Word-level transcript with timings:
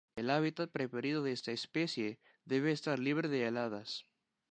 El 0.15 0.31
hábitat 0.31 0.71
preferido 0.71 1.21
de 1.21 1.31
esta 1.31 1.51
especie 1.51 2.17
debe 2.45 2.71
estar 2.71 2.97
libre 2.97 3.27
de 3.29 3.45
heladas. 3.45 4.07